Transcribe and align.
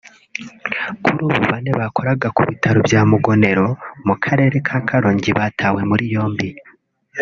kuri 1.03 1.21
ubu 1.27 1.39
bane 1.49 1.71
bakoraga 1.79 2.27
ku 2.35 2.41
bitaro 2.49 2.79
bya 2.87 3.01
Mugonero 3.11 3.67
mu 4.07 4.15
Karere 4.23 4.55
ka 4.67 4.77
Karongi 4.87 5.31
batawe 5.39 5.81
muri 5.89 6.05
yombi 6.13 6.47